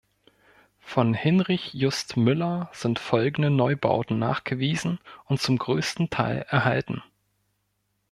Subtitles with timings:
[0.79, 7.03] Von Hinrich Just Müller sind folgende Neubauten nachgewiesen und zum größten Teil erhalten.